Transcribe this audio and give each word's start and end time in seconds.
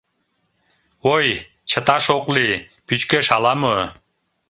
—Ой, 1.13 1.27
чыташ 1.69 2.05
ок 2.17 2.25
лий, 2.35 2.63
пӱчкеш 2.87 3.27
ала-мо... 3.35 3.75